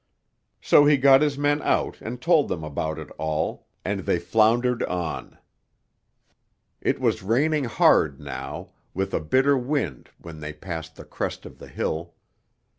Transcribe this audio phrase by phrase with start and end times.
[0.61, 4.81] So he got his men out and told them about it all, and they floundered
[4.81, 5.37] on.
[6.81, 11.59] It was raining hard now, with a bitter wind when they passed the crest of
[11.59, 12.15] the hill.